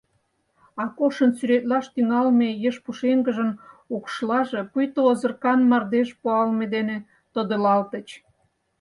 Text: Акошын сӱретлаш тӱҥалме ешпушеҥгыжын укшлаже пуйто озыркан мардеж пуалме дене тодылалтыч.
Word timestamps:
Акошын 0.83 1.31
сӱретлаш 1.37 1.85
тӱҥалме 1.93 2.49
ешпушеҥгыжын 2.67 3.51
укшлаже 3.95 4.61
пуйто 4.71 4.99
озыркан 5.11 5.59
мардеж 5.69 6.09
пуалме 6.21 6.65
дене 6.75 6.97
тодылалтыч. 7.33 8.07